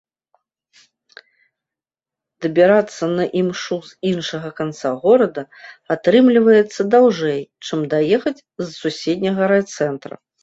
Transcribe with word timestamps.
Дабірацца 2.45 3.03
на 3.17 3.25
імшу 3.41 3.77
з 3.89 4.09
іншага 4.13 4.49
канца 4.61 4.89
горада 5.05 5.43
атрымліваецца 5.97 6.81
даўжэй, 6.97 7.39
чым 7.67 7.79
даехаць 7.95 8.37
з 8.39 8.65
суседняга 8.81 9.43
райцэнтра. 9.53 10.15